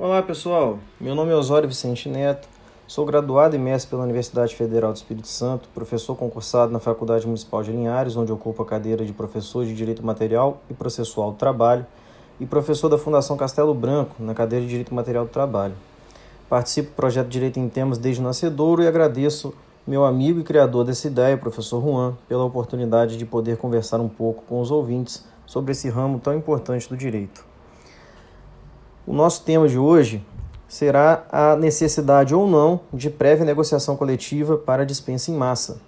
Olá 0.00 0.22
pessoal, 0.22 0.78
meu 1.00 1.12
nome 1.12 1.32
é 1.32 1.34
Osório 1.34 1.68
Vicente 1.68 2.08
Neto, 2.08 2.48
sou 2.86 3.04
graduado 3.04 3.56
e 3.56 3.58
mestre 3.58 3.90
pela 3.90 4.04
Universidade 4.04 4.54
Federal 4.54 4.92
do 4.92 4.96
Espírito 4.96 5.26
Santo, 5.26 5.68
professor 5.74 6.14
concursado 6.14 6.70
na 6.70 6.78
Faculdade 6.78 7.26
Municipal 7.26 7.64
de 7.64 7.72
Linhares, 7.72 8.14
onde 8.14 8.30
ocupo 8.30 8.62
a 8.62 8.64
cadeira 8.64 9.04
de 9.04 9.12
professor 9.12 9.66
de 9.66 9.74
Direito 9.74 10.06
Material 10.06 10.60
e 10.70 10.72
Processual 10.72 11.32
do 11.32 11.36
Trabalho, 11.36 11.84
e 12.38 12.46
professor 12.46 12.88
da 12.88 12.96
Fundação 12.96 13.36
Castelo 13.36 13.74
Branco, 13.74 14.14
na 14.20 14.34
cadeira 14.34 14.64
de 14.64 14.70
Direito 14.70 14.94
Material 14.94 15.24
do 15.24 15.32
Trabalho. 15.32 15.74
Participo 16.48 16.90
do 16.90 16.94
projeto 16.94 17.26
Direito 17.26 17.58
em 17.58 17.68
Temas 17.68 17.98
desde 17.98 18.20
o 18.20 18.24
nascedouro 18.24 18.84
e 18.84 18.86
agradeço 18.86 19.52
meu 19.84 20.04
amigo 20.04 20.38
e 20.38 20.44
criador 20.44 20.84
dessa 20.84 21.08
ideia, 21.08 21.36
professor 21.36 21.82
Juan, 21.82 22.16
pela 22.28 22.44
oportunidade 22.44 23.16
de 23.16 23.26
poder 23.26 23.56
conversar 23.56 23.98
um 24.00 24.08
pouco 24.08 24.44
com 24.44 24.60
os 24.60 24.70
ouvintes 24.70 25.24
sobre 25.44 25.72
esse 25.72 25.88
ramo 25.88 26.20
tão 26.20 26.36
importante 26.36 26.88
do 26.88 26.96
direito. 26.96 27.48
O 29.10 29.14
nosso 29.14 29.42
tema 29.42 29.66
de 29.66 29.78
hoje 29.78 30.22
será 30.68 31.24
a 31.32 31.56
necessidade 31.56 32.34
ou 32.34 32.46
não 32.46 32.80
de 32.92 33.08
prévia 33.08 33.42
negociação 33.42 33.96
coletiva 33.96 34.58
para 34.58 34.84
dispensa 34.84 35.30
em 35.30 35.34
massa. 35.34 35.80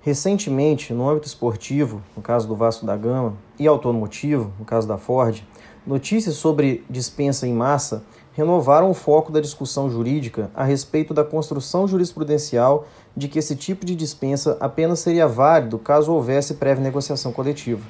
Recentemente, 0.00 0.92
no 0.92 1.08
âmbito 1.08 1.28
esportivo, 1.28 2.02
no 2.16 2.20
caso 2.20 2.48
do 2.48 2.56
Vasco 2.56 2.84
da 2.84 2.96
Gama, 2.96 3.34
e 3.56 3.68
automotivo, 3.68 4.52
no 4.58 4.64
caso 4.64 4.88
da 4.88 4.98
Ford, 4.98 5.44
notícias 5.86 6.34
sobre 6.34 6.84
dispensa 6.90 7.46
em 7.46 7.54
massa 7.54 8.02
renovaram 8.32 8.90
o 8.90 8.94
foco 8.94 9.30
da 9.30 9.40
discussão 9.40 9.88
jurídica 9.88 10.50
a 10.56 10.64
respeito 10.64 11.14
da 11.14 11.22
construção 11.22 11.86
jurisprudencial 11.86 12.84
de 13.16 13.28
que 13.28 13.38
esse 13.38 13.54
tipo 13.54 13.86
de 13.86 13.94
dispensa 13.94 14.56
apenas 14.58 14.98
seria 14.98 15.28
válido 15.28 15.78
caso 15.78 16.12
houvesse 16.12 16.54
prévia 16.54 16.82
negociação 16.82 17.32
coletiva. 17.32 17.84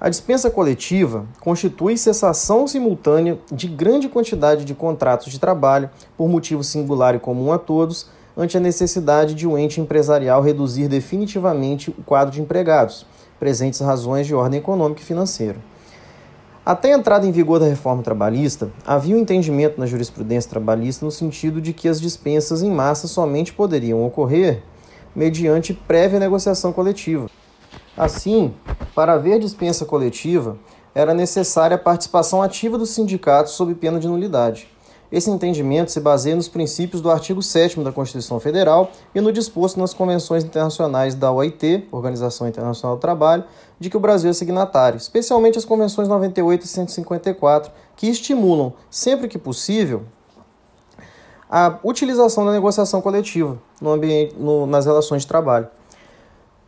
A 0.00 0.08
dispensa 0.08 0.50
coletiva 0.50 1.26
constitui 1.40 1.94
cessação 1.98 2.66
simultânea 2.66 3.38
de 3.52 3.68
grande 3.68 4.08
quantidade 4.08 4.64
de 4.64 4.74
contratos 4.74 5.30
de 5.30 5.38
trabalho 5.38 5.90
por 6.16 6.26
motivo 6.26 6.64
singular 6.64 7.14
e 7.14 7.18
comum 7.18 7.52
a 7.52 7.58
todos, 7.58 8.08
ante 8.34 8.56
a 8.56 8.60
necessidade 8.60 9.34
de 9.34 9.46
um 9.46 9.58
ente 9.58 9.78
empresarial 9.78 10.40
reduzir 10.40 10.88
definitivamente 10.88 11.90
o 11.90 12.02
quadro 12.02 12.32
de 12.32 12.40
empregados, 12.40 13.04
presentes 13.38 13.80
razões 13.80 14.26
de 14.26 14.34
ordem 14.34 14.60
econômica 14.60 15.02
e 15.02 15.04
financeira. 15.04 15.58
Até 16.64 16.94
a 16.94 16.96
entrada 16.96 17.26
em 17.26 17.32
vigor 17.32 17.60
da 17.60 17.66
reforma 17.66 18.02
trabalhista, 18.02 18.70
havia 18.86 19.14
um 19.14 19.18
entendimento 19.18 19.78
na 19.78 19.84
jurisprudência 19.84 20.48
trabalhista 20.48 21.04
no 21.04 21.10
sentido 21.10 21.60
de 21.60 21.74
que 21.74 21.88
as 21.88 22.00
dispensas 22.00 22.62
em 22.62 22.70
massa 22.70 23.06
somente 23.06 23.52
poderiam 23.52 24.06
ocorrer 24.06 24.62
mediante 25.14 25.74
prévia 25.74 26.18
negociação 26.18 26.72
coletiva. 26.72 27.28
Assim, 28.00 28.54
para 28.94 29.12
haver 29.12 29.38
dispensa 29.38 29.84
coletiva, 29.84 30.56
era 30.94 31.12
necessária 31.12 31.74
a 31.74 31.78
participação 31.78 32.40
ativa 32.40 32.78
dos 32.78 32.88
sindicatos 32.88 33.52
sob 33.52 33.74
pena 33.74 34.00
de 34.00 34.08
nulidade. 34.08 34.66
Esse 35.12 35.30
entendimento 35.30 35.92
se 35.92 36.00
baseia 36.00 36.34
nos 36.34 36.48
princípios 36.48 37.02
do 37.02 37.10
artigo 37.10 37.42
7 37.42 37.78
da 37.80 37.92
Constituição 37.92 38.40
Federal 38.40 38.90
e 39.14 39.20
no 39.20 39.30
disposto 39.30 39.78
nas 39.78 39.92
convenções 39.92 40.42
internacionais 40.42 41.14
da 41.14 41.30
OIT, 41.30 41.88
Organização 41.92 42.48
Internacional 42.48 42.96
do 42.96 43.00
Trabalho, 43.00 43.44
de 43.78 43.90
que 43.90 43.98
o 43.98 44.00
Brasil 44.00 44.30
é 44.30 44.32
signatário, 44.32 44.96
especialmente 44.96 45.58
as 45.58 45.66
convenções 45.66 46.08
98 46.08 46.64
e 46.64 46.68
154, 46.68 47.70
que 47.96 48.08
estimulam, 48.08 48.72
sempre 48.88 49.28
que 49.28 49.36
possível, 49.36 50.04
a 51.50 51.78
utilização 51.84 52.46
da 52.46 52.52
negociação 52.52 53.02
coletiva 53.02 53.58
no 53.78 53.90
ambiente, 53.90 54.36
no, 54.38 54.66
nas 54.66 54.86
relações 54.86 55.20
de 55.20 55.28
trabalho. 55.28 55.68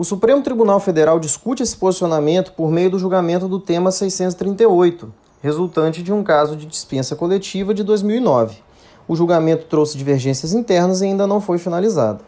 O 0.00 0.04
Supremo 0.04 0.42
Tribunal 0.42 0.80
Federal 0.80 1.20
discute 1.20 1.62
esse 1.62 1.76
posicionamento 1.76 2.52
por 2.52 2.70
meio 2.70 2.90
do 2.90 2.98
julgamento 2.98 3.46
do 3.46 3.60
tema 3.60 3.92
638, 3.92 5.12
resultante 5.42 6.02
de 6.02 6.10
um 6.10 6.24
caso 6.24 6.56
de 6.56 6.64
dispensa 6.64 7.14
coletiva 7.14 7.74
de 7.74 7.84
2009. 7.84 8.62
O 9.06 9.14
julgamento 9.14 9.66
trouxe 9.66 9.98
divergências 9.98 10.54
internas 10.54 11.02
e 11.02 11.04
ainda 11.04 11.26
não 11.26 11.38
foi 11.38 11.58
finalizado. 11.58 12.24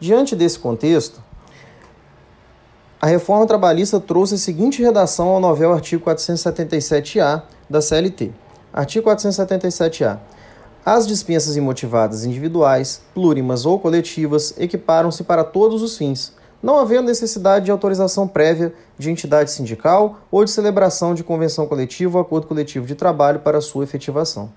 Diante 0.00 0.34
desse 0.34 0.58
contexto, 0.58 1.22
a 3.00 3.06
reforma 3.06 3.46
trabalhista 3.46 4.00
trouxe 4.00 4.34
a 4.34 4.38
seguinte 4.38 4.82
redação 4.82 5.28
ao 5.28 5.38
novel 5.38 5.72
artigo 5.72 6.04
477-A 6.10 7.44
da 7.70 7.80
CLT. 7.80 8.32
Artigo 8.72 9.08
477-A. 9.08 10.18
As 10.84 11.06
dispensas 11.06 11.56
imotivadas 11.56 12.24
individuais, 12.24 13.00
plurimas 13.14 13.64
ou 13.64 13.78
coletivas 13.78 14.52
equiparam-se 14.58 15.22
para 15.22 15.44
todos 15.44 15.82
os 15.82 15.96
fins, 15.96 16.34
não 16.62 16.78
havendo 16.78 17.06
necessidade 17.06 17.64
de 17.66 17.70
autorização 17.70 18.26
prévia 18.26 18.72
de 18.98 19.10
entidade 19.10 19.50
sindical 19.50 20.20
ou 20.30 20.44
de 20.44 20.50
celebração 20.50 21.14
de 21.14 21.24
convenção 21.24 21.66
coletiva 21.66 22.18
ou 22.18 22.22
acordo 22.22 22.46
coletivo 22.46 22.86
de 22.86 22.94
trabalho 22.94 23.40
para 23.40 23.60
sua 23.60 23.84
efetivação. 23.84 24.50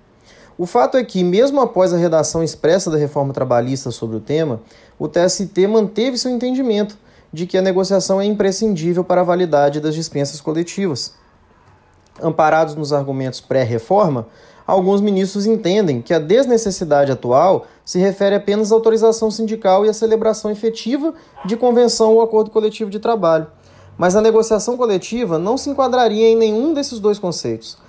O 0.58 0.66
fato 0.66 0.98
é 0.98 1.04
que, 1.04 1.24
mesmo 1.24 1.62
após 1.62 1.94
a 1.94 1.98
redação 1.98 2.44
expressa 2.44 2.92
da 2.92 2.98
reforma 2.98 3.34
trabalhista 3.34 3.92
sobre 3.92 4.18
o 4.18 4.20
tema, 4.20 4.62
o 4.98 5.08
TST 5.08 5.68
manteve 5.68 6.18
seu 6.18 6.32
entendimento 6.32 6.98
de 7.32 7.46
que 7.46 7.58
a 7.58 7.62
negociação 7.62 8.20
é 8.20 8.26
imprescindível 8.26 9.04
para 9.04 9.22
a 9.22 9.24
validade 9.24 9.80
das 9.80 9.96
dispensas 9.96 10.42
coletivas. 10.42 11.14
Amparados 12.22 12.76
nos 12.76 12.92
argumentos 12.92 13.40
pré-reforma, 13.40 14.28
alguns 14.69 15.02
ministros 15.02 15.47
entendem 15.47 16.00
que 16.00 16.13
a 16.13 16.19
desnecessidade 16.19 17.12
atual 17.12 17.66
se 17.84 17.97
refere 17.97 18.35
apenas 18.35 18.72
à 18.72 18.75
autorização 18.75 19.31
sindical 19.31 19.84
e 19.84 19.90
à 19.90 19.94
celebração 19.94 20.52
efetiva 20.52 21.12
de 21.44 21.57
convenção 21.57 22.13
ou 22.13 22.22
acordo 22.22 22.52
coletivo 22.52 22.91
de 22.91 23.00
trabalho. 23.00 23.47
Mas 23.97 24.16
a 24.16 24.22
negociação 24.22 24.78
coletiva 24.78 25.40
não 25.40 25.57
se 25.57 25.72
enquadraria 25.72 26.30
em 26.30 26.35
nenhum 26.35 26.72
desses 26.72 27.00
dois 27.00 27.18
conceitos. 27.18 27.80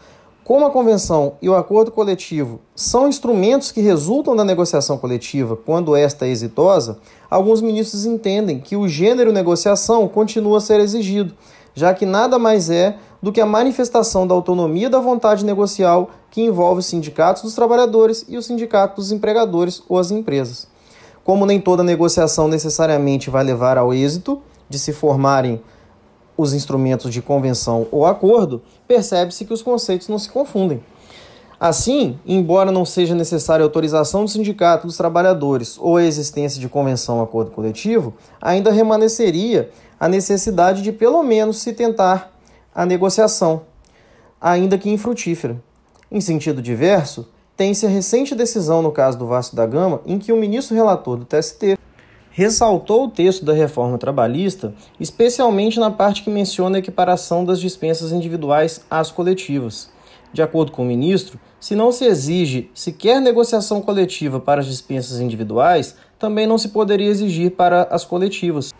Como 0.42 0.64
a 0.64 0.70
convenção 0.70 1.34
e 1.42 1.50
o 1.50 1.54
acordo 1.54 1.91
coletivo 1.91 2.60
são 2.74 3.06
instrumentos 3.06 3.70
que 3.70 3.82
resultam 3.82 4.34
da 4.34 4.42
negociação 4.42 4.97
coletiva 4.97 5.56
quando 5.56 5.94
esta 5.94 6.24
é 6.24 6.30
exitosa, 6.30 6.98
alguns 7.28 7.60
ministros 7.60 8.06
entendem 8.06 8.58
que 8.58 8.74
o 8.74 8.88
gênero 8.88 9.34
negociação 9.34 10.08
continua 10.08 10.56
a 10.56 10.62
ser 10.62 10.80
exigido, 10.80 11.34
já 11.74 11.92
que 11.92 12.06
nada 12.06 12.38
mais 12.38 12.70
é 12.70 12.97
do 13.22 13.32
que 13.32 13.41
a 13.41 13.47
manifestação 13.47 14.26
da 14.26 14.34
autonomia 14.34 14.88
da 14.88 14.98
vontade 14.98 15.44
negocial 15.44 16.10
que 16.31 16.42
envolve 16.42 16.81
os 16.81 16.86
sindicatos 16.86 17.42
dos 17.42 17.54
trabalhadores 17.54 18.25
e 18.28 18.36
os 18.36 18.47
sindicatos 18.47 18.97
dos 18.97 19.12
empregadores 19.12 19.82
ou 19.88 19.98
as 19.98 20.10
empresas. 20.10 20.66
Como 21.25 21.44
nem 21.44 21.60
toda 21.60 21.82
negociação 21.82 22.48
necessariamente 22.48 23.30
vai 23.30 23.44
levar 23.44 23.76
ao 23.76 23.92
êxito 23.92 24.41
de 24.69 24.78
se 24.78 24.92
formarem 24.92 25.60
os 26.36 26.54
instrumentos 26.54 27.12
de 27.12 27.20
convenção 27.20 27.86
ou 27.91 28.06
acordo, 28.06 28.62
percebe-se 28.88 29.44
que 29.44 29.53
os 29.53 29.60
conceitos 29.60 30.09
não 30.09 30.19
se 30.19 30.30
confundem. 30.30 30.82
Assim, 31.60 32.19
embora 32.26 32.72
não 32.72 32.86
seja 32.86 33.14
necessária 33.14 33.62
autorização 33.62 34.25
do 34.25 34.30
sindicato 34.30 34.86
dos 34.86 34.97
trabalhadores 34.97 35.76
ou 35.78 35.98
a 35.98 36.03
existência 36.03 36.59
de 36.59 36.70
convenção 36.70 37.19
ou 37.19 37.22
acordo 37.22 37.50
coletivo, 37.50 38.14
ainda 38.41 38.72
remanesceria 38.72 39.70
a 39.98 40.09
necessidade 40.09 40.80
de 40.80 40.91
pelo 40.91 41.22
menos 41.22 41.59
se 41.59 41.75
tentar 41.75 42.29
a 42.75 42.86
negociação, 42.86 43.62
ainda 44.41 44.78
que 44.78 44.91
infrutífera. 44.91 45.60
Em 46.10 46.20
sentido 46.20 46.62
diverso, 46.62 47.28
tem-se 47.56 47.84
a 47.84 47.88
recente 47.88 48.34
decisão 48.34 48.81
no 48.82 48.91
caso 48.91 49.19
do 49.19 49.26
Vasco 49.26 49.54
da 49.54 49.66
Gama, 49.66 50.00
em 50.06 50.19
que 50.19 50.32
o 50.32 50.36
ministro 50.36 50.75
relator 50.75 51.16
do 51.16 51.25
TST 51.25 51.78
ressaltou 52.30 53.04
o 53.04 53.10
texto 53.10 53.44
da 53.44 53.53
reforma 53.53 53.98
trabalhista, 53.98 54.72
especialmente 54.98 55.78
na 55.78 55.91
parte 55.91 56.22
que 56.22 56.30
menciona 56.30 56.76
a 56.76 56.78
equiparação 56.78 57.44
das 57.44 57.60
dispensas 57.60 58.12
individuais 58.12 58.84
às 58.91 59.10
coletivas. 59.10 59.91
De 60.32 60.41
acordo 60.41 60.70
com 60.70 60.82
o 60.82 60.86
ministro, 60.86 61.38
se 61.59 61.75
não 61.75 61.91
se 61.91 62.04
exige 62.04 62.71
sequer 62.72 63.21
negociação 63.21 63.83
coletiva 63.83 64.39
para 64.39 64.60
as 64.60 64.66
dispensas 64.66 65.21
individuais, 65.21 65.97
também 66.18 66.47
não 66.47 66.56
se 66.56 66.68
poderia 66.68 67.09
exigir 67.09 67.50
para 67.50 67.83
as 67.91 68.04
coletivas. 68.04 68.72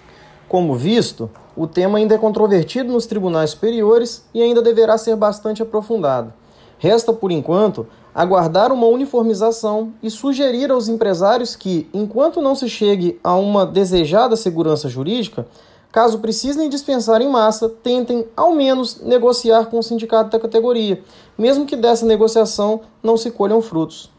Como 0.49 0.75
visto, 0.75 1.29
o 1.57 1.67
tema 1.67 1.99
ainda 1.99 2.15
é 2.15 2.19
controvertido 2.19 2.93
nos 2.93 3.07
tribunais 3.07 3.51
superiores 3.51 4.25
e 4.33 4.43
ainda 4.43 4.63
deverá 4.63 4.97
ser 4.97 5.17
bastante 5.17 5.63
aprofundado. 5.63 6.33
Resta, 6.79 7.13
por 7.13 7.31
enquanto, 7.31 7.87
aguardar 8.15 8.73
uma 8.73 8.87
uniformização 8.87 9.93
e 10.03 10.11
sugerir 10.11 10.71
aos 10.71 10.89
empresários 10.89 11.55
que, 11.55 11.89
enquanto 11.93 12.41
não 12.41 12.55
se 12.55 12.69
chegue 12.69 13.21
a 13.23 13.35
uma 13.35 13.67
desejada 13.67 14.37
segurança 14.37 14.89
jurídica, 14.89 15.47
caso 15.93 16.19
precisem 16.19 16.69
dispensar 16.69 17.21
em 17.21 17.29
massa, 17.29 17.69
tentem 17.69 18.27
ao 18.37 18.55
menos 18.55 19.01
negociar 19.01 19.67
com 19.67 19.79
o 19.79 19.83
sindicato 19.83 20.31
da 20.31 20.41
categoria, 20.41 21.03
mesmo 21.37 21.67
que 21.67 21.77
dessa 21.77 22.07
negociação 22.07 22.81
não 23.03 23.17
se 23.17 23.31
colham 23.31 23.61
frutos. 23.61 24.11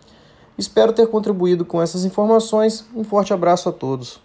Espero 0.58 0.94
ter 0.94 1.08
contribuído 1.08 1.66
com 1.66 1.82
essas 1.82 2.06
informações. 2.06 2.86
Um 2.96 3.04
forte 3.04 3.34
abraço 3.34 3.70
a 3.70 3.72
todos. 3.72 4.20